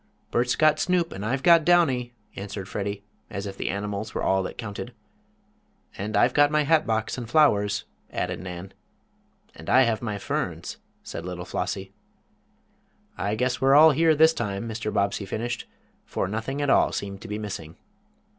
[0.31, 4.41] "Bert's got Snoop and I've got Downy," answered Freddie, as if the animals were all
[4.41, 4.95] that counted.
[5.95, 8.73] "And I've got my hatbox and flowers," added Nan.
[9.53, 11.91] "And I have my ferns," said little Flossie.
[13.15, 14.91] "I guess we're all here this time," Mr.
[14.91, 15.67] Bobbsey finished,
[16.03, 17.75] for nothing at all seemed to be missing.